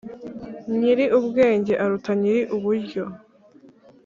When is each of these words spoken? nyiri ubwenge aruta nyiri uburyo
nyiri 0.77 1.05
ubwenge 1.17 1.73
aruta 1.83 2.11
nyiri 2.19 2.41
uburyo 2.55 3.03